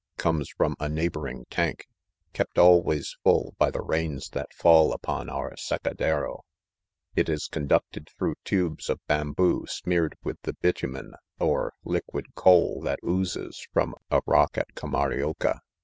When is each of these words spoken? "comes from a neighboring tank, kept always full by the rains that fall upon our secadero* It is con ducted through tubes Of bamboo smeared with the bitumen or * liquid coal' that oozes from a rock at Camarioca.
"comes 0.17 0.49
from 0.49 0.75
a 0.79 0.89
neighboring 0.89 1.45
tank, 1.51 1.87
kept 2.33 2.57
always 2.57 3.15
full 3.23 3.53
by 3.59 3.69
the 3.69 3.83
rains 3.83 4.29
that 4.29 4.51
fall 4.51 4.93
upon 4.93 5.29
our 5.29 5.53
secadero* 5.55 6.39
It 7.15 7.29
is 7.29 7.47
con 7.47 7.67
ducted 7.67 8.09
through 8.17 8.33
tubes 8.43 8.89
Of 8.89 8.99
bamboo 9.05 9.67
smeared 9.67 10.17
with 10.23 10.41
the 10.41 10.53
bitumen 10.53 11.13
or 11.39 11.73
* 11.79 11.83
liquid 11.83 12.33
coal' 12.33 12.81
that 12.81 12.97
oozes 13.07 13.67
from 13.73 13.93
a 14.09 14.21
rock 14.25 14.57
at 14.57 14.73
Camarioca. 14.73 15.59